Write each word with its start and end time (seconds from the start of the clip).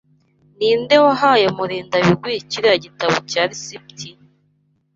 Ninde 0.57 0.95
wahaye 1.05 1.45
Murindabigwi 1.57 2.33
kiriya 2.49 2.77
gitabo 2.85 3.15
cya 3.31 3.43
resept? 3.49 3.97